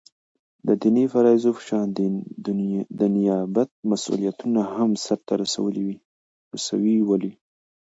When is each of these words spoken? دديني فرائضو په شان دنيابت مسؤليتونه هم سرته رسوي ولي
دديني 0.67 1.03
فرائضو 1.13 1.51
په 1.57 1.61
شان 1.67 1.85
دنيابت 2.99 3.69
مسؤليتونه 3.91 4.61
هم 4.75 4.89
سرته 5.05 5.33
رسوي 6.55 6.97
ولي 7.09 7.33